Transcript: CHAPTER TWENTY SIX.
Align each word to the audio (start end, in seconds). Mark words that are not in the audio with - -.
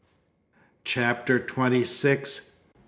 CHAPTER 0.83 1.37
TWENTY 1.37 1.83
SIX. 1.83 2.53